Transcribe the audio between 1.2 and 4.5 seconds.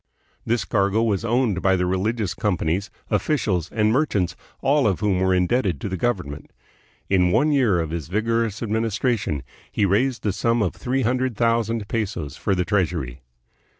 owned by the religious com panies, officials, and merchants,